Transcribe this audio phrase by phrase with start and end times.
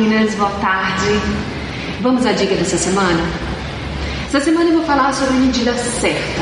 [0.00, 1.20] meninas, boa tarde.
[2.00, 3.20] Vamos à dica dessa semana?
[4.26, 6.40] Essa semana eu vou falar sobre a medida certa.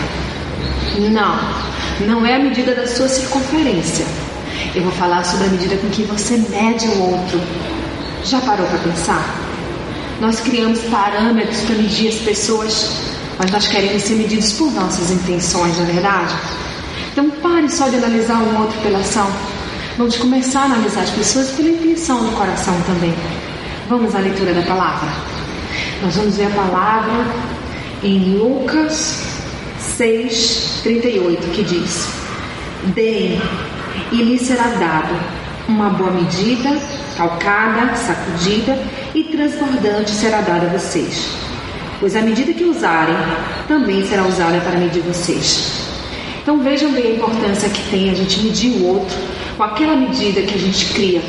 [1.10, 4.06] Não, não é a medida da sua circunferência.
[4.76, 7.40] Eu vou falar sobre a medida com que você mede o outro.
[8.24, 9.24] Já parou para pensar?
[10.20, 12.92] Nós criamos parâmetros para medir as pessoas,
[13.38, 16.34] mas nós queremos ser medidos por nossas intenções, não é verdade?
[17.10, 19.28] Então pare só de analisar o outro pela ação.
[19.98, 23.12] Vamos começar a analisar as pessoas pela intenção do coração também.
[23.88, 25.08] Vamos à leitura da palavra.
[26.00, 27.26] Nós vamos ver a palavra
[28.04, 29.24] em Lucas
[29.80, 32.08] 6, 38, que diz:
[32.94, 33.42] Deem,
[34.12, 35.18] e lhe será dado
[35.66, 36.78] uma boa medida,
[37.16, 38.78] calcada, sacudida
[39.16, 41.28] e transbordante será dada a vocês.
[41.98, 43.16] Pois a medida que usarem,
[43.66, 45.88] também será usada para medir vocês.
[46.40, 49.16] Então vejam bem a importância que tem a gente medir o outro
[49.58, 51.20] com aquela medida que a gente cria.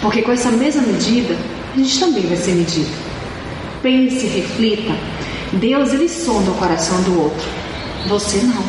[0.00, 1.36] Porque com essa mesma medida,
[1.74, 2.88] a gente também vai ser medido.
[3.82, 4.94] Pense, reflita.
[5.52, 7.46] Deus, ele sonda o coração do outro.
[8.08, 8.62] Você não.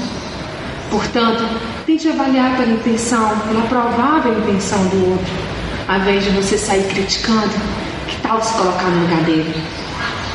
[0.89, 1.43] Portanto,
[1.85, 5.33] tente avaliar pela intenção, pela provável intenção do outro,
[5.87, 7.53] ao invés de você sair criticando.
[8.07, 9.53] Que tal se colocar no lugar dele?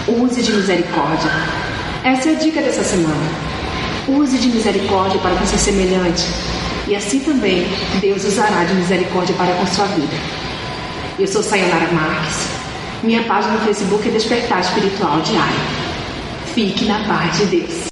[0.07, 1.31] Use de misericórdia.
[2.05, 3.31] Essa é a dica dessa semana.
[4.07, 6.52] Use de misericórdia para com seu semelhante.
[6.89, 7.67] E assim também
[8.01, 10.17] Deus usará de misericórdia para com sua vida.
[11.19, 12.49] Eu sou Sayonara Marques.
[13.03, 15.61] Minha página no Facebook é Despertar Espiritual Diário.
[16.55, 17.92] Fique na paz de Deus.